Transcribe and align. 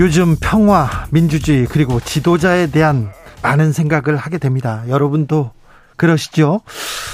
요즘 0.00 0.36
평화, 0.40 0.88
민주주의 1.10 1.66
그리고 1.66 2.00
지도자에 2.00 2.68
대한 2.68 3.10
많은 3.42 3.72
생각을 3.72 4.16
하게 4.16 4.38
됩니다. 4.38 4.82
여러분도 4.88 5.50
그러시죠? 5.96 6.62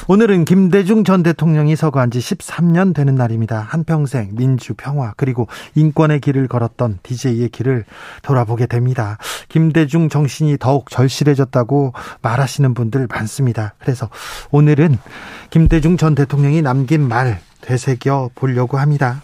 오늘은 0.06 0.45
김대중 0.45 1.02
전 1.02 1.24
대통령이 1.24 1.74
서거한 1.74 2.12
지 2.12 2.20
13년 2.20 2.95
되는 2.95 3.16
날입니다. 3.16 3.66
한평생 3.69 4.30
민주, 4.33 4.74
평화, 4.74 5.12
그리고 5.16 5.48
인권의 5.74 6.20
길을 6.20 6.46
걸었던 6.46 7.00
DJ의 7.02 7.48
길을 7.48 7.84
돌아보게 8.22 8.66
됩니다. 8.66 9.19
김대중 9.48 10.08
정신이 10.08 10.56
더욱 10.58 10.88
절실해졌다고 10.88 11.92
말하시는 12.22 12.74
분들 12.74 13.08
많습니다. 13.10 13.74
그래서 13.80 14.08
오늘은 14.52 14.98
김대중 15.50 15.97
전 15.97 16.14
대통령이 16.14 16.62
남긴 16.62 17.08
말 17.08 17.41
되새겨 17.60 18.30
보려고 18.36 18.78
합니다. 18.78 19.20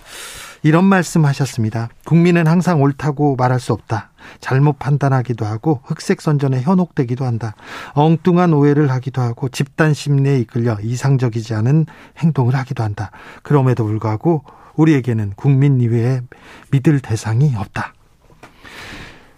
이런 0.65 0.87
말씀 0.87 1.27
하셨습니다. 1.27 1.91
국민은 2.07 2.47
항상 2.47 2.81
옳다고 2.81 3.37
말할 3.37 3.61
수 3.61 3.75
없다. 3.75 4.13
잘못 4.41 4.79
판단하기도 4.79 5.45
하고 5.45 5.83
흑색 5.85 6.23
선전에 6.23 6.63
현혹되기도 6.63 7.27
한다. 7.27 7.55
엉뚱한 7.93 8.55
오해를 8.55 8.91
하기도 8.91 9.21
하고 9.21 9.51
집단 9.51 9.93
심리에 9.93 10.39
이끌려 10.39 10.79
이상적이지 10.81 11.53
않은 11.53 11.85
행동을 12.17 12.57
하기도 12.57 12.83
한다. 12.83 13.11
그럼에도 13.43 13.85
불구하고 13.85 14.43
우리에게는 14.77 15.35
국민 15.37 15.83
이외에 15.83 16.23
믿을 16.71 17.01
대상이 17.01 17.55
없다. 17.55 17.93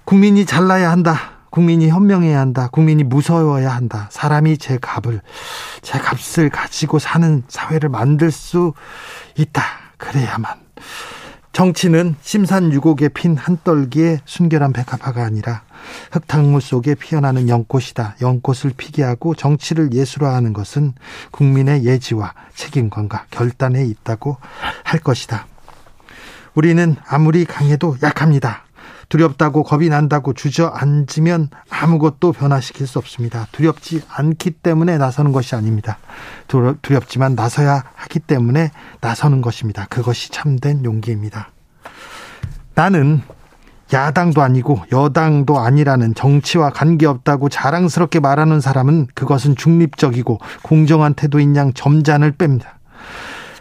국민이 0.04 0.46
잘나야 0.46 0.92
한다. 0.92 1.40
국민이 1.50 1.88
현명해야 1.88 2.38
한다. 2.38 2.68
국민이 2.70 3.02
무서워야 3.02 3.74
한다. 3.74 4.06
사람이 4.12 4.58
제 4.58 4.78
값을, 4.78 5.22
제 5.82 5.98
값을 5.98 6.50
가지고 6.50 7.00
사는 7.00 7.42
사회를 7.48 7.88
만들 7.88 8.30
수 8.30 8.74
있다. 9.36 9.64
그래야만. 9.96 10.66
정치는 11.56 12.16
심산유곡에 12.20 13.08
핀 13.14 13.34
한떨기의 13.34 14.20
순결한 14.26 14.74
백합화가 14.74 15.24
아니라 15.24 15.62
흙탕물 16.12 16.60
속에 16.60 16.94
피어나는 16.94 17.48
연꽃이다. 17.48 18.16
연꽃을 18.20 18.74
피게 18.76 19.02
하고 19.02 19.34
정치를 19.34 19.94
예술화하는 19.94 20.52
것은 20.52 20.92
국민의 21.30 21.86
예지와 21.86 22.34
책임감과 22.54 23.28
결단에 23.30 23.86
있다고 23.86 24.36
할 24.84 25.00
것이다. 25.00 25.46
우리는 26.54 26.94
아무리 27.08 27.46
강해도 27.46 27.96
약합니다. 28.02 28.65
두렵다고 29.08 29.62
겁이 29.62 29.88
난다고 29.88 30.32
주저앉으면 30.32 31.50
아무것도 31.70 32.32
변화시킬 32.32 32.86
수 32.86 32.98
없습니다. 32.98 33.46
두렵지 33.52 34.02
않기 34.08 34.50
때문에 34.50 34.98
나서는 34.98 35.32
것이 35.32 35.54
아닙니다. 35.54 35.98
두렵지만 36.82 37.34
나서야 37.34 37.84
하기 37.94 38.20
때문에 38.20 38.70
나서는 39.00 39.42
것입니다. 39.42 39.86
그것이 39.88 40.30
참된 40.30 40.84
용기입니다. 40.84 41.50
나는 42.74 43.22
야당도 43.92 44.42
아니고 44.42 44.82
여당도 44.90 45.60
아니라는 45.60 46.14
정치와 46.14 46.70
관계없다고 46.70 47.48
자랑스럽게 47.48 48.18
말하는 48.18 48.60
사람은 48.60 49.06
그것은 49.14 49.54
중립적이고 49.54 50.38
공정한 50.62 51.14
태도인 51.14 51.54
양 51.54 51.72
점잔을 51.72 52.32
뺍니다. 52.32 52.75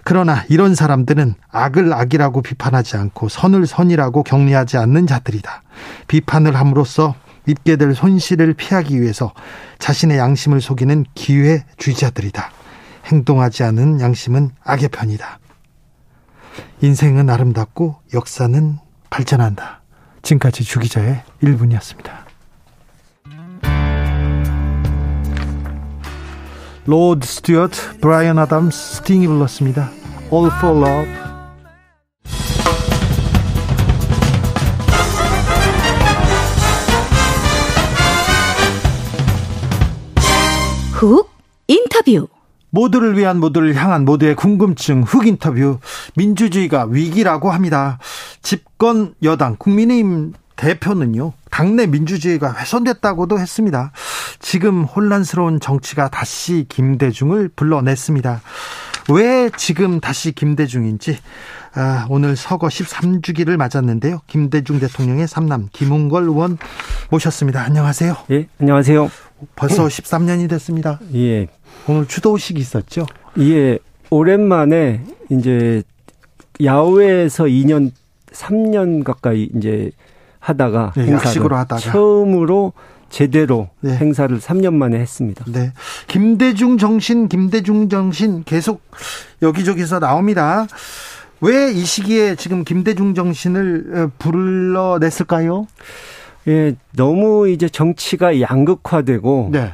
그러나 0.05 0.45
이런 0.49 0.75
사람들은 0.75 1.33
악을 1.49 1.91
악이라고 1.91 2.43
비판하지 2.43 2.95
않고 2.95 3.27
선을 3.27 3.65
선이라고 3.65 4.21
격리하지 4.21 4.77
않는 4.77 5.07
자들이다. 5.07 5.63
비판을 6.07 6.55
함으로써 6.55 7.15
입게 7.47 7.75
될 7.75 7.95
손실을 7.95 8.53
피하기 8.53 9.01
위해서 9.01 9.33
자신의 9.79 10.19
양심을 10.19 10.61
속이는 10.61 11.05
기회주의자들이다. 11.15 12.51
행동하지 13.05 13.63
않은 13.63 13.99
양심은 13.99 14.51
악의 14.63 14.89
편이다. 14.89 15.39
인생은 16.81 17.27
아름답고 17.27 17.95
역사는 18.13 18.77
발전한다. 19.09 19.81
지금까지 20.21 20.63
주기자의 20.63 21.23
1분이었습니다. 21.41 22.24
로드 26.87 27.25
스튜어트, 27.25 27.97
브라이언 27.99 28.37
아담스, 28.37 28.97
스팅이 28.97 29.25
불렀습니다. 29.25 29.89
All 30.31 30.51
for 30.59 30.77
Love. 30.77 31.11
훅 40.91 41.29
인터뷰. 41.67 42.27
모두를 42.69 43.17
위한 43.17 43.39
모두를 43.39 43.73
향한 43.75 44.05
모두의 44.05 44.35
궁금증 44.35 45.01
훅 45.01 45.25
인터뷰. 45.25 45.79
민주주의가 46.15 46.85
위기라고 46.85 47.49
합니다. 47.49 47.97
집권 48.43 49.15
여당 49.23 49.55
국민의힘 49.57 50.33
대표는요, 50.55 51.33
당내 51.55 51.87
민주주의가 51.87 52.53
훼손됐다고도 52.53 53.39
했습니다. 53.39 53.93
지금 54.39 54.83
혼란스러운 54.83 55.61
정치가 55.61 56.09
다시 56.09 56.65
김대중을 56.67 57.47
불러냈습니다. 57.55 58.41
왜 59.11 59.49
지금 59.55 60.01
다시 60.01 60.33
김대중인지, 60.33 61.17
아, 61.75 62.07
오늘 62.09 62.35
서거 62.35 62.67
13주기를 62.67 63.55
맞았는데요. 63.55 64.19
김대중 64.27 64.81
대통령의 64.81 65.29
삼남 65.29 65.69
김웅걸 65.71 66.23
의원 66.23 66.57
모셨습니다. 67.09 67.61
안녕하세요. 67.61 68.17
예, 68.31 68.47
안녕하세요. 68.59 69.09
벌써 69.55 69.85
13년이 69.85 70.49
됐습니다. 70.49 70.99
예. 71.13 71.47
오늘 71.87 72.05
추도식 72.05 72.59
있었죠? 72.59 73.05
예, 73.39 73.79
오랜만에 74.09 75.05
이제 75.29 75.83
야외에서 76.61 77.45
2년, 77.45 77.91
3년 78.33 79.05
가까이 79.05 79.49
이제 79.55 79.91
하다가 80.49 80.93
네, 80.95 81.07
행사를 81.07 81.41
하다가. 81.41 81.79
처음으로 81.81 82.73
제대로 83.09 83.69
네. 83.81 83.95
행사를 83.95 84.37
3년 84.39 84.73
만에 84.73 84.99
했습니다. 84.99 85.43
네. 85.47 85.71
김대중 86.07 86.77
정신, 86.77 87.27
김대중 87.27 87.89
정신 87.89 88.43
계속 88.43 88.81
여기저기서 89.41 89.99
나옵니다. 89.99 90.67
왜 91.41 91.71
이 91.71 91.83
시기에 91.83 92.35
지금 92.35 92.63
김대중 92.63 93.13
정신을 93.15 93.91
어, 93.95 94.11
불러냈을까요? 94.19 95.67
예, 96.47 96.75
너무 96.95 97.49
이제 97.49 97.67
정치가 97.67 98.39
양극화되고 98.39 99.49
네. 99.51 99.71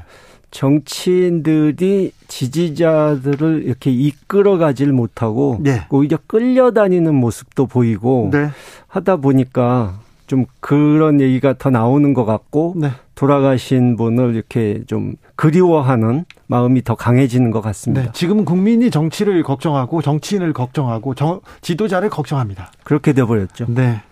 정치인들이 0.52 2.12
지지자들을 2.28 3.64
이렇게 3.66 3.92
이끌어가질 3.92 4.92
못하고 4.94 5.58
네. 5.62 5.86
오히려 5.90 6.18
끌려다니는 6.28 7.14
모습도 7.14 7.68
보이고 7.68 8.30
네. 8.32 8.50
하다 8.88 9.18
보니까 9.18 10.00
좀 10.32 10.46
그런 10.62 11.20
얘기가 11.20 11.56
더 11.58 11.70
나오는 11.70 12.14
것 12.14 12.24
같고 12.24 12.76
네. 12.78 12.92
돌아가신 13.16 13.98
분을 13.98 14.34
이렇게 14.34 14.82
좀 14.88 15.16
그리워하는 15.36 16.24
마음이 16.48 16.86
더 16.86 16.96
강해지는 16.96 17.52
것 17.52 17.60
같습니다. 17.60 18.04
네, 18.06 18.10
지금은 18.14 18.46
국민이 18.46 18.90
정치를 18.90 19.44
걱정하고 19.44 20.02
정치인을 20.02 20.54
걱정하고 20.54 21.16
정, 21.16 21.42
지도자를 21.60 22.10
걱정합니다. 22.10 22.72
그렇게 22.86 23.12
돼버렸죠. 23.12 23.66
네. 23.68 24.04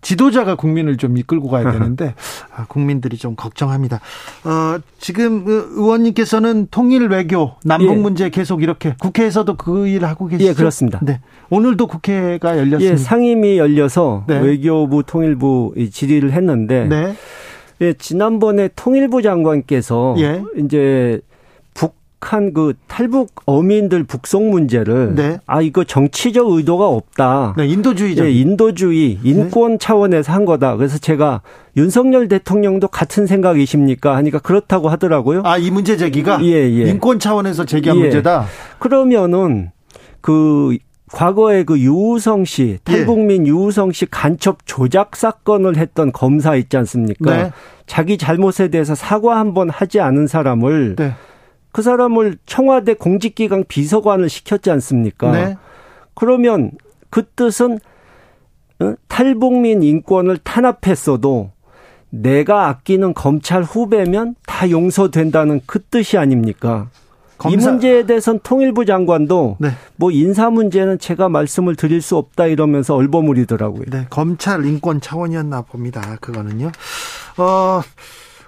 지도자가 0.00 0.54
국민을 0.54 0.96
좀 0.96 1.16
이끌고 1.16 1.48
가야 1.48 1.70
되는데 1.72 2.14
아, 2.54 2.66
국민들이 2.66 3.16
좀 3.16 3.34
걱정합니다. 3.36 4.00
어, 4.44 4.78
지금 4.98 5.44
그 5.44 5.68
의원님께서는 5.72 6.68
통일 6.70 7.08
외교 7.08 7.52
남북 7.64 7.90
예. 7.92 7.96
문제 7.96 8.30
계속 8.30 8.62
이렇게 8.62 8.94
국회에서도 9.00 9.56
그 9.56 9.88
일을 9.88 10.08
하고 10.08 10.26
계시죠? 10.26 10.50
예, 10.50 10.54
그렇습니다. 10.54 11.00
네. 11.02 11.20
오늘도 11.50 11.86
국회가 11.86 12.56
열렸습니다. 12.56 12.92
예, 12.92 12.96
상임위 12.96 13.58
열려서 13.58 14.24
네. 14.26 14.38
외교부 14.38 15.02
통일부 15.02 15.74
질의를 15.90 16.32
했는데 16.32 16.86
네. 16.86 17.14
예, 17.80 17.92
지난번에 17.92 18.70
통일부 18.74 19.22
장관께서 19.22 20.14
예. 20.18 20.42
이제 20.56 21.20
북한 22.26 22.52
그 22.52 22.74
탈북 22.88 23.30
어민들 23.46 24.02
북송 24.02 24.50
문제를 24.50 25.14
네. 25.14 25.38
아 25.46 25.62
이거 25.62 25.84
정치적 25.84 26.50
의도가 26.50 26.88
없다. 26.88 27.54
네, 27.56 27.68
인도주의적. 27.68 28.26
네, 28.26 28.32
인도주의 28.32 29.20
인권 29.22 29.72
네. 29.72 29.78
차원에서 29.78 30.32
한 30.32 30.44
거다. 30.44 30.76
그래서 30.76 30.98
제가 30.98 31.42
윤석열 31.76 32.26
대통령도 32.26 32.88
같은 32.88 33.28
생각이십니까? 33.28 34.16
하니까 34.16 34.40
그렇다고 34.40 34.88
하더라고요. 34.88 35.42
아, 35.44 35.56
이 35.56 35.70
문제 35.70 35.96
제기가 35.96 36.40
예, 36.42 36.52
예. 36.52 36.90
인권 36.90 37.20
차원에서 37.20 37.64
제기한 37.64 37.96
예. 37.98 38.02
문제다. 38.02 38.46
그러면은 38.80 39.70
그 40.20 40.76
과거에 41.12 41.62
그 41.62 41.78
유우성 41.78 42.44
씨, 42.44 42.70
예. 42.72 42.78
탈북민 42.82 43.46
예. 43.46 43.50
유우성 43.50 43.92
씨 43.92 44.06
간첩 44.06 44.58
조작 44.66 45.14
사건을 45.14 45.76
했던 45.76 46.10
검사 46.10 46.56
있지 46.56 46.76
않습니까? 46.76 47.36
네. 47.36 47.50
자기 47.86 48.18
잘못에 48.18 48.66
대해서 48.72 48.96
사과 48.96 49.38
한 49.38 49.54
번 49.54 49.70
하지 49.70 50.00
않은 50.00 50.26
사람을 50.26 50.96
네. 50.96 51.12
그 51.76 51.82
사람을 51.82 52.38
청와대 52.46 52.94
공직기강 52.94 53.64
비서관을 53.68 54.30
시켰지 54.30 54.70
않습니까? 54.70 55.30
네. 55.30 55.58
그러면 56.14 56.70
그 57.10 57.26
뜻은 57.36 57.80
어? 58.80 58.94
탈북민 59.08 59.82
인권을 59.82 60.38
탄압했어도 60.38 61.50
내가 62.08 62.68
아끼는 62.68 63.12
검찰 63.12 63.62
후배면 63.62 64.36
다 64.46 64.70
용서된다는 64.70 65.60
그 65.66 65.82
뜻이 65.82 66.16
아닙니까? 66.16 66.88
검사... 67.36 67.54
이 67.54 67.70
문제에 67.70 68.06
대해서는 68.06 68.40
통일부 68.42 68.86
장관도 68.86 69.58
네. 69.60 69.72
뭐 69.96 70.10
인사 70.10 70.48
문제는 70.48 70.98
제가 70.98 71.28
말씀을 71.28 71.76
드릴 71.76 72.00
수 72.00 72.16
없다 72.16 72.46
이러면서 72.46 72.94
얼버무리더라고요. 72.94 73.84
네, 73.88 74.06
검찰 74.08 74.64
인권 74.64 75.02
차원이었나 75.02 75.60
봅니다. 75.60 76.16
그거는요. 76.22 76.72
어, 77.36 77.82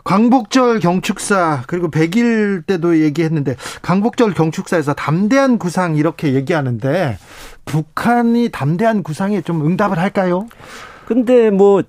광복절 0.08 0.80
경축사 0.80 1.64
그리고 1.66 1.90
100일 1.90 2.64
때도 2.64 3.00
얘기했는데 3.00 3.56
광복절 3.82 4.32
경축사에서 4.32 4.94
담대한 4.94 5.58
구상 5.58 5.96
이렇게 5.96 6.32
얘기하는데 6.32 7.18
북한이 7.66 8.48
담대한 8.48 9.02
구상에 9.02 9.42
좀 9.42 9.66
응답을 9.66 9.98
할까요? 9.98 10.48
근데 11.04 11.50
뭐 11.50 11.82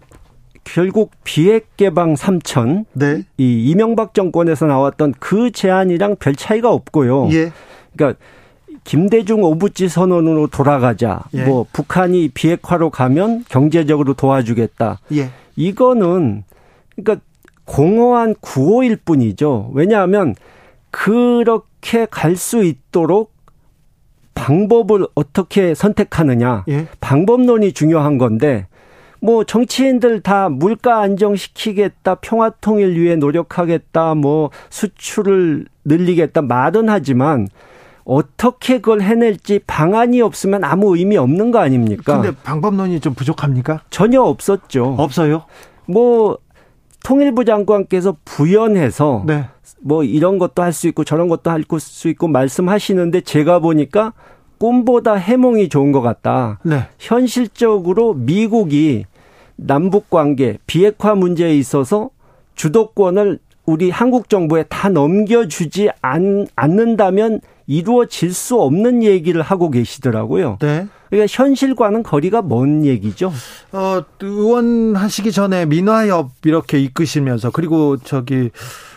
결국 0.66 1.12
비핵 1.24 1.77
개방 1.77 2.16
3천 2.16 2.88
네. 2.92 3.24
이 3.38 3.69
이명박 3.69 4.13
정권에서 4.13 4.66
나왔던 4.66 5.13
그 5.21 5.51
제안이랑 5.51 6.18
별 6.19 6.36
차이가 6.36 6.74
없고요. 6.74 7.30
예. 7.31 7.54
그러니까 7.95 8.19
김대중 8.83 9.44
오부지 9.44 9.88
선언으로 9.88 10.48
돌아가자. 10.48 11.24
예. 11.36 11.45
뭐 11.45 11.66
북한이 11.71 12.31
비핵화로 12.33 12.89
가면 12.89 13.45
경제적으로 13.48 14.13
도와주겠다. 14.13 15.00
예. 15.13 15.30
이거는 15.56 16.44
그러니까 16.98 17.25
공허한 17.69 18.33
구호일 18.42 18.95
뿐이죠. 18.98 19.69
왜냐하면 19.75 20.33
그렇게 20.89 22.07
갈 22.10 22.36
수 22.36 22.63
있도록 22.63 23.31
방법을 24.33 25.06
어떻게 25.13 25.75
선택하느냐. 25.75 26.66
예. 26.69 26.88
방법론이 27.00 27.74
중요한 27.74 28.18
건데 28.18 28.66
뭐 29.21 29.44
정치인들 29.44 30.21
다 30.21 30.50
물가 30.50 31.01
안정시키겠다, 31.01 32.16
평화 32.16 32.50
통일 32.50 33.00
위해 33.00 33.16
노력하겠다, 33.16 34.16
뭐 34.16 34.50
수출을 34.71 35.66
늘리겠다 35.86 36.42
말은 36.42 36.89
하지만 36.89 37.48
어떻게 38.04 38.80
그걸 38.80 39.01
해낼지 39.01 39.60
방안이 39.68 40.21
없으면 40.21 40.63
아무 40.63 40.98
의미 40.98 41.18
없는 41.18 41.51
거 41.51 41.60
아닙니까? 41.60 42.19
근데 42.19 42.36
방법론이 42.44 43.00
좀 43.00 43.13
부족합니까? 43.13 43.81
전혀 43.92 44.21
없었죠. 44.21 44.95
없어요? 44.98 45.44
뭐 45.86 46.39
통일부 47.04 47.46
장관께서 47.46 48.18
부연해서 48.25 49.24
네. 49.25 49.46
뭐 49.81 50.04
이런 50.04 50.38
것도 50.40 50.62
할 50.62 50.74
수 50.74 50.88
있고 50.88 51.04
저런 51.04 51.28
것도 51.30 51.50
할 51.50 51.63
수 51.80 52.10
있고 52.10 52.28
말씀하시는데 52.28 53.22
제가 53.22 53.60
보니까 53.60 54.13
꿈보다 54.57 55.13
해몽이 55.16 55.69
좋은 55.69 55.92
것 55.92 56.01
같다. 56.01 56.60
네. 56.63 56.88
현실적으로 57.00 58.13
미국이 58.13 59.06
남북 59.56 60.10
관계 60.10 60.57
비핵화 60.68 61.16
문제에 61.16 61.56
있어서 61.56 62.10
주도권을 62.56 63.40
우리 63.66 63.90
한국 63.90 64.30
정부에 64.30 64.63
다 64.63 64.90
넘겨주지 64.90 65.90
않, 66.02 66.48
않는다면 66.56 67.40
이루어질 67.68 68.34
수 68.34 68.60
없는 68.60 69.04
얘기를 69.04 69.42
하고 69.42 69.69
계시더라고요. 69.69 70.57
네. 70.60 70.88
그러니까 71.10 71.28
현실과는 71.30 72.04
거리가 72.04 72.42
먼 72.42 72.86
얘기죠. 72.86 73.32
어, 73.72 74.04
의원 74.22 74.96
하시기 74.96 75.32
전에 75.32 75.66
민화협 75.66 76.32
이렇게 76.46 76.80
이끄시면서 76.80 77.52
그리고 77.52 77.98
저기 77.98 78.52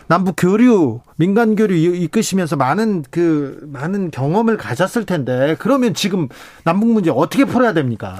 남북 0.08 0.34
교류, 0.36 1.00
민간 1.16 1.56
교류 1.56 1.74
이끄시면서 1.74 2.56
많은 2.56 3.04
그 3.10 3.60
많은 3.72 4.10
경험을 4.10 4.58
가졌을 4.58 5.06
텐데 5.06 5.56
그러면 5.58 5.94
지금 5.94 6.28
남북 6.64 6.90
문제 6.90 7.10
어떻게 7.10 7.44
풀어야 7.44 7.72
됩니까? 7.72 8.16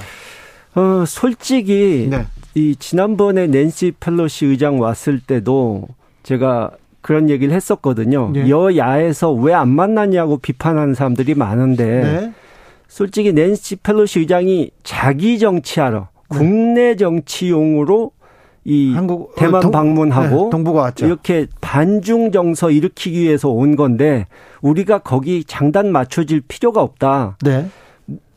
어, 0.74 1.04
솔직히 1.06 2.06
네. 2.10 2.26
이 2.54 2.76
지난번에 2.78 3.46
낸시 3.46 3.92
펠로시 4.00 4.46
의장 4.46 4.80
왔을 4.80 5.20
때도 5.20 5.88
제가 6.22 6.70
그런 7.02 7.28
얘기를 7.28 7.52
했었거든요. 7.54 8.30
네. 8.32 8.48
여야에서 8.48 9.32
왜 9.32 9.52
안 9.52 9.68
만나냐고 9.68 10.38
비판하는 10.38 10.94
사람들이 10.94 11.34
많은데 11.34 11.84
네. 11.84 12.32
솔직히 12.92 13.32
낸시 13.32 13.76
펠로시 13.76 14.18
의장이 14.20 14.70
자기 14.82 15.38
정치하러 15.38 16.08
네. 16.30 16.38
국내 16.38 16.94
정치용으로 16.94 18.10
이 18.64 18.92
한국, 18.92 19.30
어, 19.30 19.34
대만 19.34 19.62
동, 19.62 19.70
방문하고 19.70 20.44
네, 20.44 20.50
동부가 20.50 20.82
왔죠. 20.82 21.06
이렇게 21.06 21.46
반중 21.62 22.32
정서 22.32 22.70
일으키기 22.70 23.18
위해서 23.18 23.48
온 23.48 23.76
건데 23.76 24.26
우리가 24.60 24.98
거기 24.98 25.42
장단 25.42 25.90
맞춰질 25.90 26.42
필요가 26.42 26.82
없다. 26.82 27.38
네. 27.42 27.66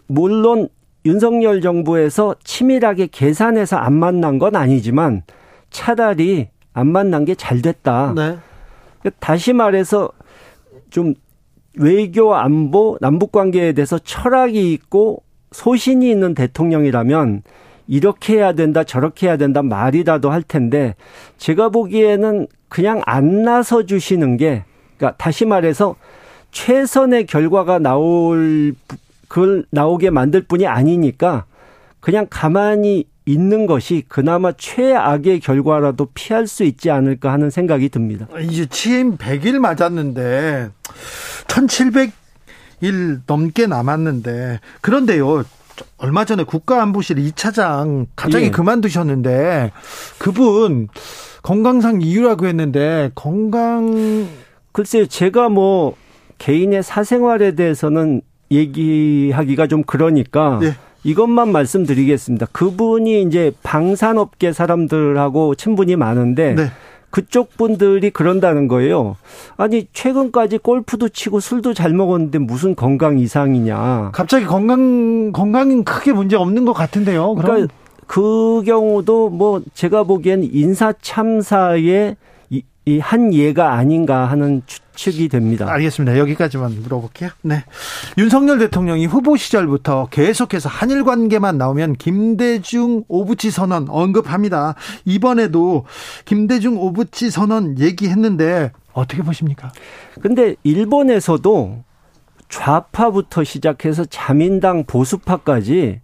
물론 0.07 0.69
윤석열 1.06 1.60
정부에서 1.60 2.36
치밀하게 2.46 3.10
계산해서 3.12 3.75
안 3.75 3.92
만난 3.92 4.40
건 4.40 4.56
아니지만 4.56 5.24
차라리 5.69 6.48
안 6.72 6.88
만난 6.88 7.25
게 7.25 7.36
잘 7.36 7.62
됐다. 7.62 8.13
네. 8.16 8.38
다시 9.19 9.51
말해서 9.51 10.12
좀 10.90 11.13
외교 11.77 12.36
안보 12.36 12.98
남북 13.01 13.31
관계에 13.31 13.74
대해서 13.74 14.00
철학이 14.00 14.72
있고 14.74 15.24
소신이 15.51 16.10
있는 16.10 16.33
대통령이라면 16.33 17.44
이렇게 17.88 18.36
해야 18.36 18.54
된다 18.54 18.83
저렇게 18.83 19.27
해야 19.27 19.38
된다 19.38 19.62
말이라도 19.62 20.31
할 20.31 20.42
텐데 20.42 20.95
제가 21.38 21.69
보기에는 21.69 22.48
그냥 22.68 23.01
안 23.06 23.44
나서 23.44 23.86
주시는 23.86 24.38
게 24.38 24.63
그러니까 24.98 25.18
다시 25.18 25.45
말해서 25.45 25.95
최선의 26.51 27.25
결과가 27.25 27.80
나올 27.80 28.74
그걸 29.27 29.66
나오게 29.69 30.10
만들 30.10 30.42
뿐이 30.42 30.68
아니니까 30.68 31.45
그냥 32.00 32.27
가만히 32.30 33.06
있는 33.25 33.66
것이 33.66 34.04
그나마 34.07 34.51
최악의 34.51 35.39
결과라도 35.39 36.07
피할 36.13 36.48
수 36.48 36.63
있지 36.63 36.92
않을까 36.92 37.31
하는 37.31 37.50
생각이 37.50 37.89
듭니다. 37.89 38.27
이제 38.42 38.68
취임 38.68 39.18
100일 39.18 39.60
맞았는데 39.60 40.69
1700일 41.48 43.22
넘게 43.25 43.68
남았는데 43.68 44.60
그런데요. 44.81 45.44
얼마 45.98 46.24
전에 46.24 46.44
국가안보실 46.44 47.17
2차장 47.17 48.05
갑자기 48.15 48.46
예. 48.46 48.51
그만두셨는데 48.51 49.72
그분 50.17 50.88
건강상 51.44 52.01
이유라고 52.01 52.48
했는데 52.48 53.12
건강 53.13 54.27
글쎄요 54.72 55.05
제가 55.05 55.50
뭐 55.50 55.96
개인의 56.38 56.82
사생활에 56.82 57.55
대해서는 57.55 58.22
얘기하기가 58.51 59.67
좀 59.67 59.84
그러니까 59.84 60.60
네. 60.62 60.75
이것만 61.05 61.51
말씀드리겠습니다. 61.51 62.47
그분이 62.51 63.21
이제 63.21 63.53
방산업계 63.62 64.51
사람들하고 64.51 65.53
친분이 65.53 65.95
많은데 65.95 66.55
네. 66.55 66.65
그쪽 67.12 67.55
분들이 67.55 68.09
그런다는 68.09 68.67
거예요. 68.67 69.15
아니 69.55 69.88
최근까지 69.93 70.57
골프도 70.57 71.09
치고 71.09 71.39
술도 71.39 71.75
잘 71.75 71.93
먹었는데 71.93 72.39
무슨 72.39 72.75
건강 72.75 73.19
이상이냐. 73.19 74.09
갑자기 74.13 74.45
건강 74.45 75.31
건강은 75.31 75.85
크게 75.85 76.12
문제 76.12 76.35
없는 76.35 76.65
것 76.65 76.74
같은데요. 76.74 77.35
그럼? 77.35 77.45
그러니까 77.45 77.74
그 78.07 78.63
경우도 78.65 79.29
뭐 79.29 79.62
제가 79.75 80.03
보기엔 80.03 80.50
인사 80.51 80.91
참사에 81.01 82.15
이 82.88 83.00
한 83.00 83.34
예가 83.34 83.74
아닌가 83.74 84.25
하는 84.25 84.62
추측이 84.65 85.27
됩니다. 85.30 85.68
알겠습니다. 85.70 86.18
여기까지만 86.20 86.82
물어볼게요. 86.84 87.32
네. 87.42 87.63
윤석열 88.18 88.60
대통령이 88.60 89.08
후보 89.08 89.36
시절부터 89.38 90.08
계속해서 90.12 90.70
한일 90.70 91.04
관계만 91.04 91.58
나오면 91.58 91.96
김대중 91.96 93.04
오부치 93.08 93.50
선언 93.51 93.88
언급합니다. 93.89 94.75
이번에도 95.04 95.86
김대중 96.25 96.77
오부치 96.80 97.32
선언 97.32 97.80
얘기했는데 97.80 98.72
어떻게 98.94 99.24
보십니까? 99.24 99.72
근데 100.22 100.56
일본에서도 100.63 101.84
좌파부터 102.50 103.44
시작해서 103.44 104.06
자민당 104.06 104.84
보수파까지 104.86 106.01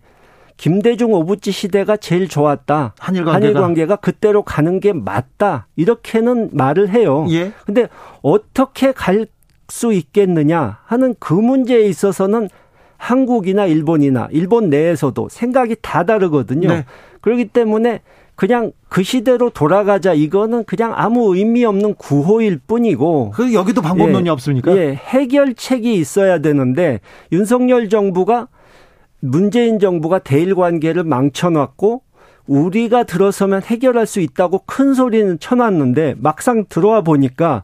김대중 0.62 1.12
오부치 1.12 1.52
시대가 1.52 1.98
제일 1.98 2.28
좋았다. 2.28 2.94
한일 3.00 3.26
관계가. 3.26 3.34
한일 3.36 3.54
관계가 3.54 3.96
그때로 3.96 4.44
가는 4.44 4.80
게 4.80 4.94
맞다. 4.94 5.66
이렇게는 5.76 6.52
말을 6.54 6.90
해요. 6.90 7.26
예. 7.32 7.52
근데 7.66 7.88
어떻게 8.22 8.92
갈 8.92 9.26
수 9.72 9.94
있겠느냐 9.94 10.80
하는 10.86 11.16
그 11.18 11.34
문제에 11.34 11.84
있어서는 11.88 12.50
한국이나 12.98 13.66
일본이나 13.66 14.28
일본 14.32 14.70
내에서도 14.70 15.30
생각이 15.30 15.78
다 15.82 16.04
다르거든요. 16.04 16.68
네. 16.68 16.86
그렇기 17.22 17.46
때문에 17.46 18.02
그냥 18.36 18.74
그 18.90 19.02
시대로 19.02 19.50
돌아가자 19.50 20.14
이거는 20.14 20.66
그냥 20.66 20.94
아무 20.96 21.36
의미 21.36 21.64
없는 21.64 21.96
구호일 21.96 22.60
뿐이고. 22.68 23.32
그 23.34 23.54
여기도 23.54 23.82
방법론이 23.82 24.28
예, 24.28 24.30
없습니까? 24.30 24.76
예, 24.76 24.94
해결책이 24.94 25.96
있어야 25.96 26.40
되는데 26.40 27.00
윤석열 27.32 27.88
정부가 27.90 28.50
문재인 29.22 29.80
정부가 29.80 30.20
대일 30.20 30.56
관계를 30.56 31.04
망쳐놨고 31.04 32.02
우리가 32.48 33.04
들어서면 33.04 33.62
해결할 33.62 34.06
수 34.06 34.20
있다고 34.20 34.64
큰 34.66 34.94
소리는 34.94 35.40
쳐놨는데 35.40 36.16
막상 36.20 36.66
들어와 36.68 37.02
보니까 37.02 37.64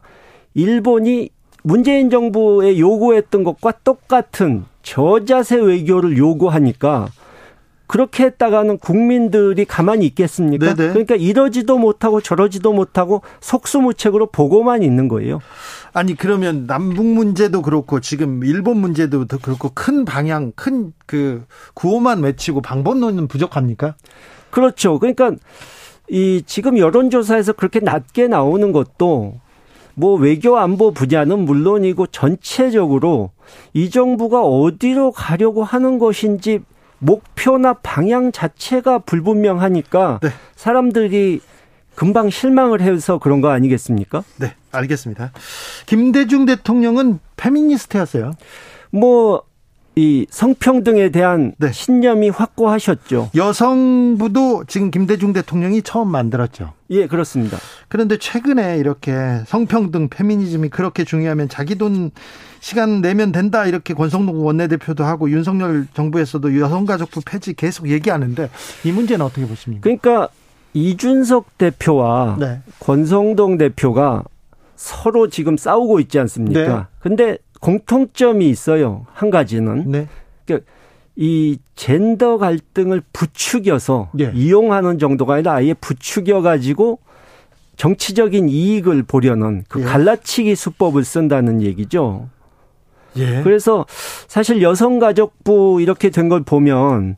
일본이 0.54 1.30
문재인 1.62 2.08
정부에 2.08 2.78
요구했던 2.78 3.44
것과 3.44 3.72
똑같은 3.84 4.64
저자세 4.82 5.56
외교를 5.56 6.16
요구하니까 6.16 7.08
그렇게 7.88 8.24
했다가는 8.24 8.78
국민들이 8.78 9.64
가만히 9.64 10.06
있겠습니까? 10.06 10.74
네네. 10.74 10.90
그러니까 10.90 11.16
이러지도 11.16 11.78
못하고 11.78 12.20
저러지도 12.20 12.72
못하고 12.72 13.22
속수무책으로 13.40 14.26
보고만 14.26 14.82
있는 14.82 15.08
거예요. 15.08 15.40
아니 15.92 16.14
그러면 16.14 16.66
남북 16.66 17.06
문제도 17.06 17.62
그렇고 17.62 18.00
지금 18.00 18.44
일본 18.44 18.78
문제도 18.78 19.26
그렇고 19.26 19.70
큰 19.74 20.04
방향 20.04 20.52
큰 20.52 20.92
그 21.08 21.46
구호만 21.74 22.22
외치고 22.22 22.60
방법론은 22.60 23.26
부족합니까? 23.26 23.96
그렇죠. 24.50 24.98
그러니까 24.98 25.32
이 26.08 26.42
지금 26.46 26.78
여론조사에서 26.78 27.54
그렇게 27.54 27.80
낮게 27.80 28.28
나오는 28.28 28.70
것도 28.70 29.40
뭐 29.94 30.14
외교 30.16 30.58
안보 30.58 30.92
분야는 30.92 31.40
물론이고 31.40 32.08
전체적으로 32.08 33.30
이 33.72 33.90
정부가 33.90 34.42
어디로 34.42 35.12
가려고 35.12 35.64
하는 35.64 35.98
것인지 35.98 36.60
목표나 36.98 37.72
방향 37.72 38.30
자체가 38.30 39.00
불분명하니까 39.00 40.20
네. 40.22 40.28
사람들이 40.56 41.40
금방 41.94 42.28
실망을 42.28 42.80
해서 42.82 43.18
그런 43.18 43.40
거 43.40 43.48
아니겠습니까? 43.48 44.22
네, 44.36 44.54
알겠습니다. 44.72 45.32
김대중 45.86 46.46
대통령은 46.46 47.20
페미니스트였어요. 47.36 48.32
뭐, 48.90 49.42
이 49.98 50.26
성평등에 50.30 51.08
대한 51.10 51.54
네. 51.58 51.72
신념이 51.72 52.28
확고하셨죠. 52.28 53.30
여성부도 53.34 54.62
지금 54.68 54.92
김대중 54.92 55.32
대통령이 55.32 55.82
처음 55.82 56.08
만들었죠. 56.12 56.72
예, 56.90 57.08
그렇습니다. 57.08 57.58
그런데 57.88 58.16
최근에 58.16 58.78
이렇게 58.78 59.12
성평등, 59.46 60.08
페미니즘이 60.08 60.68
그렇게 60.68 61.02
중요하면 61.02 61.48
자기 61.48 61.74
돈 61.74 62.12
시간 62.60 63.00
내면 63.00 63.32
된다 63.32 63.66
이렇게 63.66 63.92
권성동 63.92 64.46
원내대표도 64.46 65.02
하고 65.02 65.30
윤석열 65.32 65.88
정부에서도 65.94 66.60
여성가족부 66.60 67.22
폐지 67.26 67.54
계속 67.54 67.88
얘기하는데 67.88 68.50
이 68.84 68.92
문제는 68.92 69.26
어떻게 69.26 69.48
보십니까? 69.48 69.82
그러니까 69.82 70.28
이준석 70.74 71.58
대표와 71.58 72.36
네. 72.38 72.60
권성동 72.78 73.58
대표가 73.58 74.22
서로 74.78 75.28
지금 75.28 75.56
싸우고 75.56 75.98
있지 76.00 76.20
않습니까? 76.20 76.60
네. 76.78 76.82
근데 77.00 77.38
공통점이 77.60 78.48
있어요. 78.48 79.06
한 79.12 79.28
가지는. 79.30 79.90
네. 79.90 80.06
그러니까 80.46 80.70
이 81.16 81.58
젠더 81.74 82.38
갈등을 82.38 83.02
부추겨서 83.12 84.10
네. 84.14 84.30
이용하는 84.32 85.00
정도가 85.00 85.34
아니라 85.34 85.54
아예 85.54 85.74
부추겨 85.74 86.42
가지고 86.42 87.00
정치적인 87.76 88.48
이익을 88.48 89.02
보려는 89.02 89.64
그 89.68 89.80
예. 89.80 89.84
갈라치기 89.84 90.54
수법을 90.54 91.04
쓴다는 91.04 91.60
얘기죠. 91.62 92.28
예. 93.16 93.42
그래서 93.42 93.84
사실 94.28 94.62
여성가족부 94.62 95.80
이렇게 95.80 96.10
된 96.10 96.28
걸 96.28 96.42
보면 96.44 97.16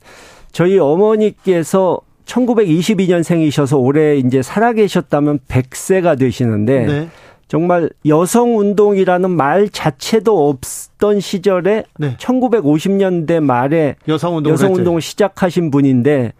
저희 0.51 0.79
어머니께서 0.79 2.01
1922년생이셔서 2.25 3.79
올해 3.79 4.17
이제 4.17 4.41
살아계셨다면 4.41 5.41
100세가 5.49 6.19
되시는데 6.19 6.87
네. 6.87 7.09
정말 7.51 7.91
여성 8.07 8.59
운동이라는 8.59 9.29
말 9.29 9.69
자체도 9.69 10.49
없던 10.49 11.19
시절에 11.19 11.83
네. 11.99 12.17
1950년대 12.17 13.41
말에 13.41 13.97
여성 14.07 14.37
운동을, 14.37 14.53
여성 14.53 14.73
운동을 14.73 15.01
시작하신 15.01 15.73
분인데 15.73 16.33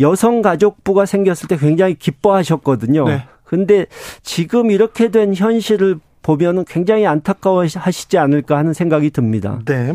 여성 0.00 0.42
가족부가 0.42 1.06
생겼을 1.06 1.48
때 1.48 1.56
굉장히 1.56 1.94
기뻐하셨거든요. 1.94 3.08
네. 3.08 3.24
근데 3.44 3.86
지금 4.22 4.70
이렇게 4.70 5.10
된 5.10 5.34
현실을 5.34 5.98
보면은 6.20 6.66
굉장히 6.68 7.06
안타까워 7.06 7.64
하시지 7.64 8.18
않을까 8.18 8.58
하는 8.58 8.74
생각이 8.74 9.08
듭니다. 9.12 9.60
네. 9.64 9.94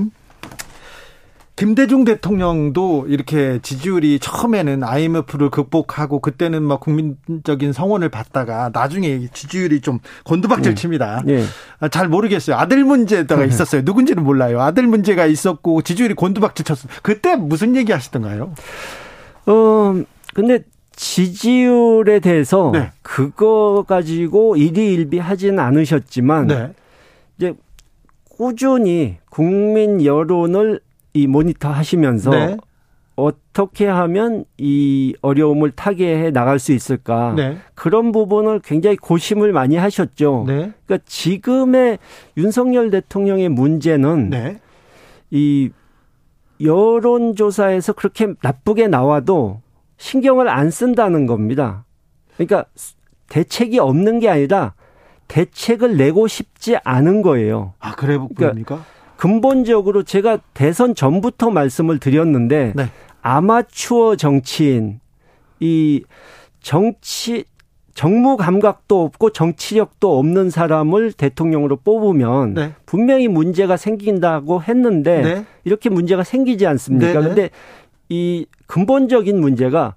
김대중 1.56 2.04
대통령도 2.04 3.06
이렇게 3.08 3.60
지지율이 3.62 4.20
처음에는 4.20 4.84
IMF를 4.84 5.50
극복하고 5.50 6.20
그때는 6.20 6.64
막 6.64 6.82
국민적인 6.82 7.72
성원을 7.72 8.10
받다가 8.10 8.72
나중에 8.74 9.28
지지율이 9.34 9.80
좀 9.80 10.00
곤두박질 10.26 10.76
네. 10.76 10.82
칩니다. 10.82 11.24
네. 11.26 11.46
잘 11.92 12.10
모르겠어요. 12.10 12.58
아들 12.58 12.84
문제가 12.84 13.38
네. 13.38 13.46
있었어요. 13.46 13.84
누군지는 13.86 14.24
몰라요. 14.24 14.62
아들 14.62 14.86
문제가 14.86 15.26
있었고 15.26 15.82
지지율이 15.82 16.14
곤두박질 16.16 16.66
쳤어요. 16.66 16.92
그때 17.02 17.38
무슨 17.38 17.78
얘기 17.78 17.94
하시던가요? 17.94 18.54
어, 19.46 19.96
근데 20.34 20.60
지지율에 20.98 22.20
대해서 22.20 22.72
네. 22.74 22.92
그거 23.02 23.86
가지고 23.88 24.58
일희일비 24.58 25.20
하지는 25.20 25.60
않으셨지만 25.60 26.48
네. 26.48 26.74
이제 27.38 27.54
꾸준히 28.30 29.18
국민 29.30 30.04
여론을 30.04 30.82
이 31.16 31.28
모니터 31.28 31.70
하시면서 31.70 32.30
네. 32.30 32.58
어떻게 33.16 33.88
하면 33.88 34.44
이 34.58 35.16
어려움을 35.22 35.72
타개해 35.72 36.32
나갈 36.32 36.60
수 36.60 36.74
있을까 36.74 37.34
네. 37.34 37.58
그런 37.74 38.12
부분을 38.12 38.60
굉장히 38.60 38.98
고심을 38.98 39.54
많이 39.54 39.78
하셨죠. 39.78 40.44
네. 40.46 40.74
그러니까 40.86 41.06
지금의 41.08 42.00
윤석열 42.36 42.90
대통령의 42.90 43.48
문제는 43.48 44.30
네. 44.30 44.60
이 45.32 45.70
여론조사에서 46.62 47.94
그렇게 47.94 48.34
나쁘게 48.42 48.90
나와도 48.90 49.62
신경을 49.98 50.50
안 50.50 50.70
쓴다는 50.70 51.26
겁니다. 51.28 51.86
그러니까 52.34 52.66
대책이 53.30 53.80
없는 53.80 54.20
게 54.20 54.28
아니라 54.28 54.74
대책을 55.30 55.96
내고 55.96 56.28
싶지 56.28 56.76
않은 56.84 57.22
거예요. 57.22 57.74
아, 57.80 57.96
그래 57.96 58.20
그러니까 58.36 58.84
근본적으로 59.18 60.04
제가 60.04 60.40
대선 60.54 60.96
전부터 60.96 61.50
말씀을 61.50 62.00
드렸는데 62.00 62.74
네. 62.76 62.90
아마추어 63.22 64.16
정치인 64.16 65.00
이 65.60 66.04
정치 66.62 67.46
정무 67.94 68.36
감각도 68.36 69.04
없고 69.04 69.30
정치력도 69.30 70.20
없는 70.20 70.50
사람을 70.50 71.14
대통령으로 71.14 71.78
뽑으면 71.78 72.54
네. 72.54 72.74
분명히 72.86 73.30
문제가 73.30 73.78
생긴다고 73.78 74.62
했는데 74.64 75.22
네. 75.22 75.46
이렇게 75.64 75.90
문제가 75.90 76.24
생기지 76.24 76.68
않습니까? 76.68 77.14
네, 77.14 77.20
네. 77.20 77.28
근데 77.28 77.50
이 78.10 78.46
근본적인 78.68 79.40
문제가 79.40 79.96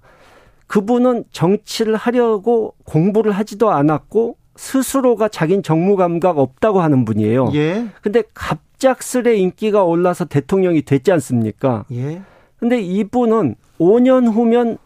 그분은 0.67 1.25
정치를 1.31 1.95
하려고 1.95 2.73
공부를 2.85 3.33
하지도 3.33 3.71
않았고 3.71 4.37
스스로가 4.55 5.27
자긴 5.27 5.61
정무 5.61 5.95
감각 5.95 6.37
없다고 6.37 6.81
하는 6.81 7.05
분이에요. 7.05 7.51
예. 7.55 7.85
근데 8.01 8.23
갑 8.33 8.59
작스레 8.79 9.35
인기가 9.35 9.83
올라서 9.83 10.25
대통령이 10.25 10.81
됐지 10.81 11.11
않습니까? 11.11 11.85
예. 11.91 12.21
근데 12.57 12.81
이분은 12.81 13.55
5년 13.79 14.31
후면 14.31 14.77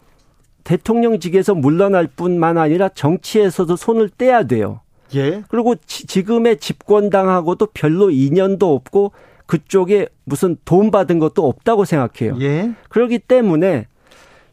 대통령직에서 0.64 1.56
물러날 1.56 2.08
뿐만 2.08 2.58
아니라 2.58 2.90
정치에서도 2.90 3.76
손을 3.76 4.10
떼야 4.10 4.44
돼요. 4.44 4.82
예. 5.16 5.44
그리고 5.48 5.76
지, 5.86 6.24
금의 6.24 6.58
집권당하고도 6.58 7.68
별로 7.74 8.10
인연도 8.10 8.74
없고 8.74 9.12
그쪽에 9.46 10.08
무슨 10.24 10.58
돈 10.66 10.90
받은 10.90 11.20
것도 11.20 11.48
없다고 11.48 11.86
생각해요. 11.86 12.38
예. 12.42 12.74
그렇기 12.90 13.20
때문에 13.20 13.88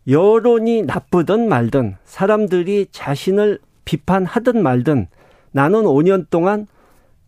여론이 0.08 0.82
나쁘든 0.82 1.48
말든 1.48 1.96
사람들이 2.04 2.86
자신을 2.90 3.58
비판하든 3.84 4.62
말든 4.62 5.06
나는 5.52 5.82
5년 5.82 6.26
동안 6.30 6.66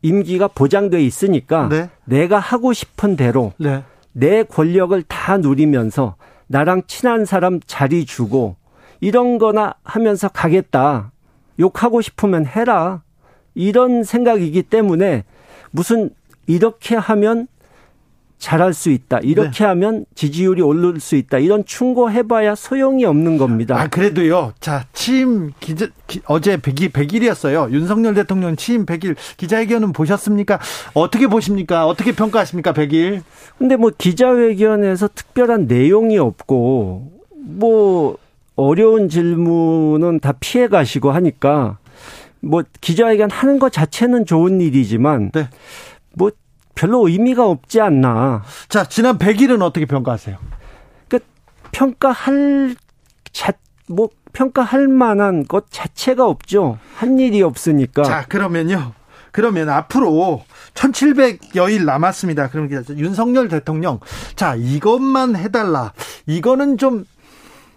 임기가 0.02 0.49
보장돼 0.49 1.02
있으니까 1.02 1.68
네. 1.68 1.88
내가 2.04 2.38
하고 2.38 2.73
싶은 2.73 3.16
대로 3.16 3.52
네. 3.59 3.82
내 4.12 4.42
권력을 4.42 5.00
다 5.04 5.38
누리면서 5.38 6.16
나랑 6.49 6.82
친한 6.87 7.25
사람 7.25 7.61
자리 7.66 8.04
주고 8.04 8.56
이런 9.00 9.38
거나 9.38 9.75
하면서 9.85 10.28
가겠다. 10.28 11.12
욕하고 11.59 12.00
싶으면 12.02 12.47
해라. 12.47 13.02
이런 13.54 14.04
생각이기 14.04 14.62
때문에 14.64 15.25
무슨 15.71 16.11
이렇게 16.47 16.97
하면 16.97 17.47
잘할 18.42 18.75
수 18.75 18.90
있다. 18.90 19.20
이렇게 19.20 19.61
네. 19.61 19.64
하면 19.66 20.04
지지율이 20.16 20.62
오를 20.62 20.99
수 20.99 21.14
있다. 21.14 21.38
이런 21.38 21.64
충고해봐야 21.64 22.56
소용이 22.56 23.04
없는 23.04 23.38
겁니다. 23.38 23.80
아, 23.80 23.87
그래도요. 23.87 24.52
자, 24.58 24.84
취임 24.92 25.52
기자, 25.61 25.87
기, 26.08 26.20
어제 26.26 26.56
100일, 26.56 26.90
100일이었어요. 26.90 27.70
윤석열 27.70 28.14
대통령 28.14 28.56
취임 28.56 28.84
100일 28.84 29.14
기자회견은 29.37 29.92
보셨습니까? 29.92 30.58
어떻게 30.92 31.28
보십니까? 31.28 31.87
어떻게 31.87 32.11
평가하십니까? 32.11 32.72
100일? 32.72 33.22
근데 33.58 33.76
뭐 33.76 33.92
기자회견에서 33.96 35.08
특별한 35.14 35.68
내용이 35.68 36.18
없고, 36.18 37.12
뭐, 37.37 38.16
어려운 38.56 39.08
질문은 39.08 40.18
다 40.18 40.32
피해 40.40 40.66
가시고 40.66 41.12
하니까, 41.12 41.78
뭐, 42.40 42.64
기자회견 42.80 43.30
하는 43.30 43.61
것 43.61 43.72
자체는 43.72 44.26
좋은 44.26 44.61
일이지만, 44.61 45.30
네. 45.30 45.49
뭐 46.14 46.32
별로 46.74 47.08
의미가 47.08 47.46
없지 47.46 47.80
않나. 47.80 48.42
자, 48.68 48.84
지난 48.84 49.18
100일은 49.18 49.62
어떻게 49.62 49.86
평가하세요? 49.86 50.36
평가할 51.72 52.76
자, 53.32 53.52
뭐 53.88 54.10
평가할 54.32 54.88
만한 54.88 55.44
것 55.44 55.70
자체가 55.70 56.26
없죠. 56.26 56.78
한 56.96 57.18
일이 57.18 57.42
없으니까. 57.42 58.02
자, 58.04 58.26
그러면요. 58.26 58.92
그러면 59.30 59.70
앞으로 59.70 60.44
1700여일 60.74 61.84
남았습니다. 61.84 62.50
그럼 62.50 62.68
윤석열 62.90 63.48
대통령 63.48 64.00
자, 64.36 64.54
이것만 64.54 65.36
해 65.36 65.48
달라. 65.48 65.92
이거는 66.26 66.76
좀 66.76 67.04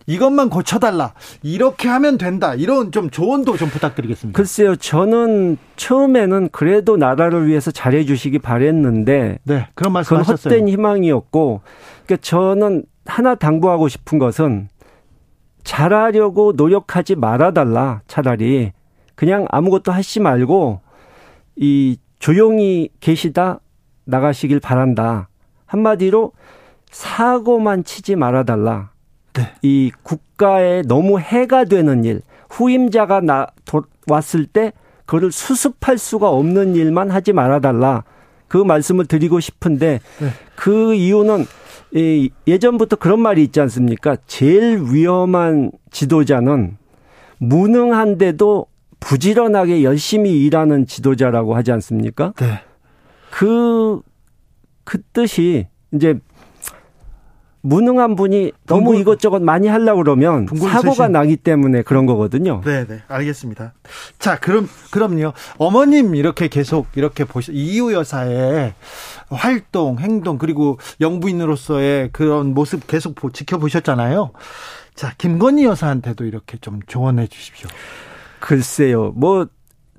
이것만 0.08 0.50
고쳐달라. 0.50 1.14
이렇게 1.42 1.88
하면 1.88 2.18
된다. 2.18 2.54
이런 2.54 2.92
좀 2.92 3.10
조언도 3.10 3.58
좀 3.58 3.70
부탁드리겠습니다. 3.70 4.38
글쎄요, 4.38 4.76
저는 4.76 5.58
처음에는 5.76 6.50
그래도 6.52 6.98
나라를 6.98 7.48
위해서 7.48 7.72
잘해주시기 7.72 8.40
바랬는데, 8.40 9.40
네, 9.44 9.68
그런 9.74 9.94
말씀하셨어요. 9.94 10.38
그건 10.38 10.52
헛된 10.52 10.68
희망이었고, 10.70 11.62
그러니까 12.06 12.22
저는 12.22 12.84
하나 13.06 13.36
당부하고 13.36 13.88
싶은 13.88 14.20
것은 14.20 14.70
잘하려고 15.64 16.54
노력하지 16.56 17.16
말아달라. 17.16 18.02
차라리 18.08 18.72
그냥 19.16 19.48
아무것도 19.50 19.92
하시 19.92 20.20
말고 20.20 20.82
이 21.56 21.98
조용히 22.20 22.90
계시다 23.00 23.60
나가시길 24.06 24.60
바란다. 24.60 25.30
한마디로 25.66 26.32
사고만 26.92 27.84
치지 27.84 28.16
말아달라. 28.16 28.92
네. 29.36 29.54
이 29.62 29.92
국가에 30.04 30.82
너무 30.84 31.20
해가 31.20 31.66
되는 31.66 32.04
일, 32.04 32.22
후임자가 32.50 33.22
나, 33.22 33.48
도, 33.66 33.84
왔을 34.08 34.46
때 34.46 34.72
그거를 35.06 35.32
수습할 35.32 35.98
수가 35.98 36.30
없는 36.30 36.76
일만 36.76 37.12
하지 37.12 37.34
말아달라. 37.34 38.04
그 38.48 38.58
말씀을 38.58 39.06
드리고 39.06 39.40
싶은데 39.40 40.00
네. 40.20 40.30
그 40.56 40.94
이유는 40.94 41.46
이 41.94 42.30
예전부터 42.48 42.96
그런 42.98 43.20
말이 43.20 43.44
있지 43.44 43.60
않습니까? 43.62 44.18
제일 44.28 44.82
위험한 44.92 45.72
지도자는 45.92 46.78
무능한데도 47.38 48.68
부지런하게 49.00 49.84
열심히 49.84 50.44
일하는 50.44 50.86
지도자라고 50.88 51.56
하지 51.56 51.72
않습니까? 51.72 52.34
네. 52.38 52.62
그, 53.32 54.02
그 54.84 55.02
뜻이 55.14 55.68
이제 55.94 56.20
무능한 57.66 58.16
분이 58.16 58.52
너무 58.68 58.96
이것저것 58.96 59.42
많이 59.42 59.68
하려고 59.68 60.04
그러면 60.04 60.46
사고가 60.48 60.94
세신. 60.94 61.12
나기 61.12 61.36
때문에 61.36 61.82
그런 61.82 62.06
거거든요. 62.06 62.62
네, 62.64 62.86
네. 62.86 63.02
알겠습니다. 63.08 63.74
자, 64.20 64.40
그럼 64.40 64.70
그럼요. 64.92 65.34
어머님 65.58 66.14
이렇게 66.16 66.48
계속 66.48 66.88
이렇게 66.96 67.26
보시 67.26 67.52
이유 67.54 67.92
여사의 67.92 68.76
활동, 69.30 69.98
행동 69.98 70.38
그리고 70.38 70.78
영부인으로서의 71.02 72.10
그런 72.12 72.54
모습 72.54 72.86
계속 72.86 73.16
지켜보셨잖아요. 73.34 74.32
자, 74.94 75.14
김건희 75.18 75.66
여사한테도 75.66 76.26
이렇게 76.26 76.58
좀 76.60 76.80
조언해 76.86 77.26
주십시오. 77.28 77.68
글쎄요. 78.40 79.12
뭐 79.16 79.48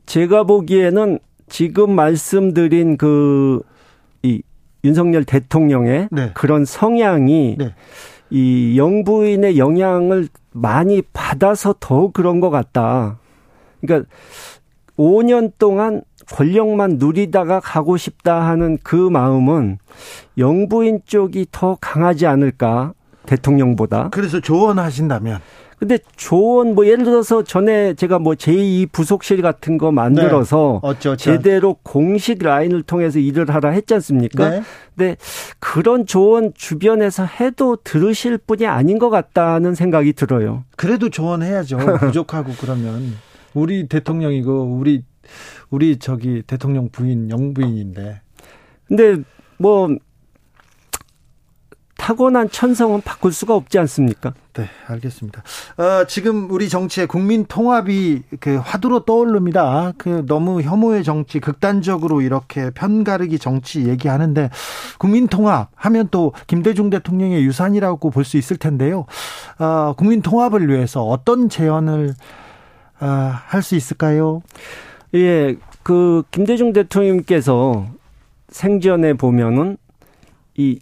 제가 0.07 0.45
보기에는 0.45 1.19
지금 1.49 1.95
말씀드린 1.97 2.97
그이 2.97 4.43
윤석열 4.87 5.25
대통령의 5.25 6.09
네. 6.11 6.31
그런 6.35 6.65
성향이 6.65 7.57
네. 7.59 7.75
이 8.31 8.79
영부인의 8.79 9.59
영향을 9.59 10.29
많이 10.53 11.03
받아서 11.13 11.75
더 11.79 12.11
그런 12.11 12.41
것 12.41 12.51
같다. 12.51 13.19
그러니까 13.81 14.09
5년 14.97 15.53
동안 15.59 16.03
권력만 16.33 16.97
누리다가 16.99 17.61
가고 17.61 17.97
싶다 17.97 18.47
하는 18.47 18.79
그 18.83 18.97
마음은 18.97 19.79
영부인 20.39 21.01
쪽이 21.05 21.47
더 21.53 21.77
강하지 21.81 22.27
않을까 22.27 22.95
대통령보다. 23.27 24.09
그래서 24.11 24.41
조언하신다면 24.41 25.41
근데 25.79 25.99
조언 26.17 26.75
뭐 26.75 26.87
예를 26.87 27.05
들어서 27.05 27.45
전에 27.45 27.95
제가 27.95 28.19
뭐 28.19 28.35
제2 28.35 28.91
부속실 28.93 29.43
같은 29.43 29.77
거 29.77 29.93
만들어서 29.93 30.81
네. 30.83 30.89
어쩌, 30.89 31.17
제대로 31.17 31.77
공식 31.83 32.43
라인을 32.43 32.83
통해서 32.83 33.19
일을 33.19 33.51
하라 33.51 33.71
했지 33.71 33.93
않습니까? 33.95 34.49
네. 34.49 34.63
근데 34.97 35.17
그런 35.59 36.07
조언 36.07 36.55
주변에서 36.55 37.27
해도 37.27 37.77
들으실 37.77 38.39
분이 38.39 38.67
아닌 38.67 38.99
것 38.99 39.11
같다는 39.11 39.75
생각이 39.75 40.15
들어요. 40.15 40.65
그래도 40.77 41.11
조언해야죠. 41.11 41.77
부족하고 42.01 42.53
그러면 42.59 43.13
우리 43.53 43.87
대통령이고 43.87 44.79
우리 44.79 45.05
우리 45.69 45.99
저기 45.99 46.43
대통령 46.47 46.89
부인 46.89 47.29
영부인인데. 47.29 48.21
근데 48.89 49.23
뭐 49.59 49.89
타고난 52.07 52.49
천성은 52.49 53.01
바꿀 53.01 53.33
수가 53.33 53.57
없지 53.57 53.81
않습니까? 53.81 54.33
네, 54.53 54.69
알겠습니다. 54.87 55.43
어, 55.77 56.05
지금 56.07 56.49
우리 56.53 56.69
정치의 56.69 57.09
국민 57.09 57.45
통합이 57.47 58.23
그 58.39 58.59
화두로 58.59 59.01
떠오릅니다. 59.01 59.93
그 59.99 60.25
너무 60.25 60.63
혐오의 60.63 61.03
정치, 61.03 61.41
극단적으로 61.41 62.21
이렇게 62.21 62.71
편가르기 62.71 63.41
정치 63.41 63.89
얘기하는데 63.89 64.51
국민 64.99 65.27
통합 65.27 65.71
하면 65.75 66.07
또 66.13 66.33
김대중 66.47 66.91
대통령의 66.91 67.45
유산이라고 67.45 68.11
볼 68.11 68.23
수 68.23 68.37
있을 68.37 68.57
텐데요. 68.57 69.07
어, 69.59 69.95
국민 69.97 70.23
통합을 70.23 70.69
위해서 70.69 71.03
어떤 71.03 71.49
제언을 71.49 72.15
어, 73.01 73.07
할수 73.07 73.75
있을까요? 73.75 74.43
예, 75.15 75.57
그 75.83 76.23
김대중 76.31 76.73
대통령께서 76.73 77.85
생전에 78.49 79.15
보면은 79.15 79.77
이 80.57 80.79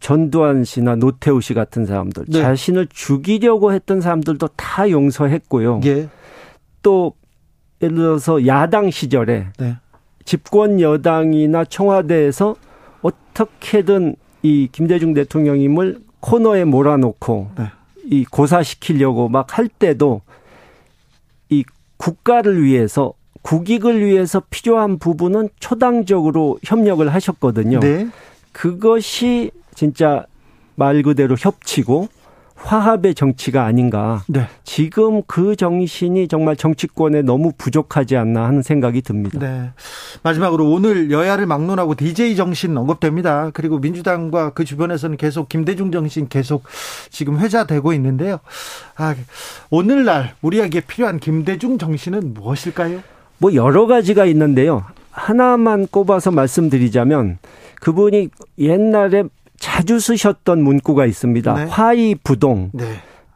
전두환 0.00 0.64
씨나 0.64 0.96
노태우 0.96 1.40
씨 1.40 1.54
같은 1.54 1.86
사람들 1.86 2.24
네. 2.28 2.40
자신을 2.40 2.88
죽이려고 2.88 3.72
했던 3.72 4.00
사람들도 4.00 4.48
다 4.56 4.90
용서했고요. 4.90 5.82
예. 5.84 6.08
또 6.82 7.14
예를 7.82 7.96
들어서 7.96 8.46
야당 8.46 8.90
시절에 8.90 9.48
네. 9.58 9.76
집권 10.24 10.80
여당이나 10.80 11.64
청와대에서 11.64 12.56
어떻게든 13.02 14.16
이 14.42 14.68
김대중 14.72 15.14
대통령님을 15.14 16.00
코너에 16.20 16.64
몰아놓고 16.64 17.50
네. 17.56 17.64
이 18.04 18.24
고사시키려고 18.24 19.28
막 19.28 19.58
할 19.58 19.68
때도 19.68 20.22
이 21.50 21.64
국가를 21.96 22.62
위해서 22.62 23.12
국익을 23.42 24.04
위해서 24.04 24.42
필요한 24.50 24.98
부분은 24.98 25.48
초당적으로 25.60 26.58
협력을 26.64 27.06
하셨거든요. 27.12 27.80
네. 27.80 28.08
그것이 28.52 29.50
진짜 29.74 30.24
말 30.74 31.02
그대로 31.02 31.36
협치고 31.38 32.08
화합의 32.62 33.14
정치가 33.14 33.64
아닌가. 33.64 34.22
네. 34.28 34.46
지금 34.64 35.22
그 35.26 35.56
정신이 35.56 36.28
정말 36.28 36.56
정치권에 36.56 37.22
너무 37.22 37.52
부족하지 37.56 38.16
않나 38.16 38.44
하는 38.44 38.62
생각이 38.62 39.02
듭니다. 39.02 39.38
네. 39.38 39.70
마지막으로 40.22 40.70
오늘 40.70 41.10
여야를 41.10 41.46
막론하고 41.46 41.94
DJ 41.94 42.36
정신 42.36 42.76
언급됩니다. 42.76 43.50
그리고 43.54 43.78
민주당과 43.78 44.50
그 44.50 44.64
주변에서는 44.64 45.16
계속 45.16 45.48
김대중 45.48 45.90
정신 45.90 46.28
계속 46.28 46.64
지금 47.08 47.38
회자되고 47.38 47.92
있는데요. 47.94 48.40
아, 48.96 49.14
오늘날 49.70 50.34
우리에게 50.42 50.80
필요한 50.80 51.18
김대중 51.18 51.78
정신은 51.78 52.34
무엇일까요? 52.34 53.00
뭐 53.38 53.54
여러 53.54 53.86
가지가 53.86 54.26
있는데요. 54.26 54.84
하나만 55.10 55.86
꼽아서 55.90 56.30
말씀드리자면 56.30 57.38
그분이 57.80 58.28
옛날에 58.58 59.24
자주 59.60 60.00
쓰셨던 60.00 60.64
문구가 60.64 61.06
있습니다. 61.06 61.54
네. 61.54 61.64
화이부동. 61.64 62.70
네. 62.72 62.84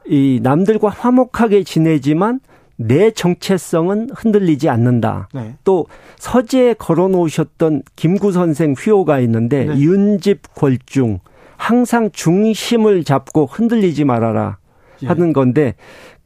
이 0.07 0.41
남들과 0.43 0.89
화목하게 0.89 1.63
지내지만 1.63 2.41
내 2.77 3.13
정체성은 3.13 4.11
흔들리지 4.15 4.69
않는다. 4.69 5.29
네. 5.33 5.55
또 5.63 5.87
서재에 6.19 6.75
걸어 6.75 7.07
놓으셨던 7.09 7.83
김구 7.95 8.33
선생 8.33 8.73
휘호가 8.77 9.21
있는데 9.21 9.67
네. 9.67 9.79
윤집 9.79 10.55
골중 10.55 11.21
항상 11.57 12.11
중심을 12.11 13.05
잡고 13.05 13.47
흔들리지 13.47 14.05
말아라 14.05 14.59
예. 15.03 15.07
하는 15.07 15.33
건데 15.33 15.75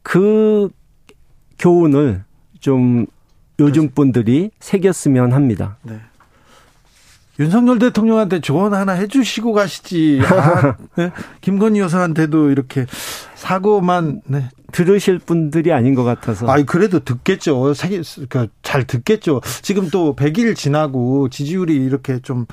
그 0.01 0.69
교훈을 1.59 2.23
좀 2.59 3.05
요즘 3.59 3.89
분들이 3.89 4.49
새겼으면 4.59 5.33
합니다. 5.33 5.77
네. 5.83 5.99
윤석열 7.39 7.79
대통령한테 7.79 8.41
조언 8.41 8.73
하나 8.73 8.93
해주시고 8.93 9.53
가시지. 9.53 10.21
아, 10.23 10.75
네? 10.95 11.11
김건희 11.41 11.79
여사한테도 11.79 12.51
이렇게 12.51 12.85
사고만 13.35 14.21
네. 14.25 14.49
들으실 14.71 15.19
분들이 15.19 15.71
아닌 15.71 15.95
것 15.95 16.03
같아서. 16.03 16.47
아니 16.47 16.65
그래도 16.65 16.99
듣겠죠. 16.99 17.73
그러니까 17.75 18.47
잘 18.61 18.85
듣겠죠. 18.85 19.41
지금 19.61 19.89
또 19.89 20.15
100일 20.15 20.55
지나고 20.55 21.29
지지율이 21.29 21.75
이렇게 21.75 22.19
좀 22.19 22.45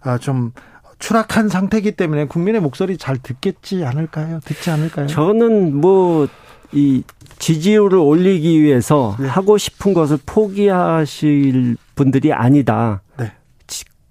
아, 0.00 0.18
좀 0.18 0.52
추락한 0.98 1.48
상태이기 1.48 1.92
때문에 1.92 2.26
국민의 2.26 2.60
목소리 2.60 2.96
잘 2.96 3.18
듣겠지 3.18 3.84
않을까요? 3.84 4.40
듣지 4.44 4.70
않을까요? 4.70 5.06
저는 5.08 5.76
뭐 5.80 6.28
이 6.72 7.02
지지율을 7.38 7.98
올리기 7.98 8.62
위해서 8.62 9.16
네. 9.18 9.26
하고 9.26 9.56
싶은 9.56 9.94
것을 9.94 10.18
포기하실 10.26 11.76
분들이 11.94 12.32
아니다. 12.32 13.00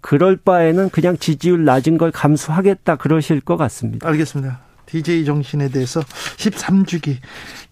네. 0.08 0.18
그럴 0.18 0.38
바에는 0.38 0.90
그냥 0.90 1.18
지지율 1.18 1.66
낮은 1.66 1.98
걸 1.98 2.12
감수하겠다 2.12 2.96
그러실 2.96 3.42
것 3.42 3.58
같습니다. 3.58 4.08
알겠습니다. 4.08 4.62
DJ 4.86 5.26
정신에 5.26 5.68
대해서 5.68 6.00
13주기 6.00 7.18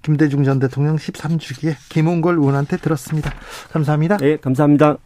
김대중 0.02 0.44
전 0.44 0.60
대통령 0.60 0.98
13주기에 0.98 1.76
김홍걸 1.88 2.36
의원한테 2.36 2.76
들었습니다. 2.76 3.34
감사합니다. 3.72 4.18
네, 4.18 4.36
감사합니다. 4.36 4.98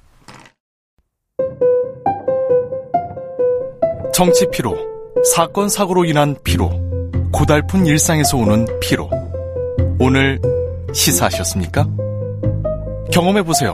정치 4.11 4.47
피로, 4.51 4.75
사건 5.35 5.69
사고로 5.69 6.05
인한 6.05 6.35
피로, 6.43 6.71
고달픈 7.31 7.85
일상에서 7.85 8.37
오는 8.37 8.65
피로. 8.81 9.09
오늘 9.99 10.41
시사하셨습니까? 10.93 11.87
경험해 13.11 13.43
보세요. 13.43 13.73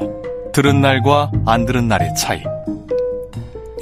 들은 0.51 0.81
날과 0.81 1.31
안 1.45 1.65
들은 1.65 1.87
날의 1.87 2.13
차이. 2.15 2.43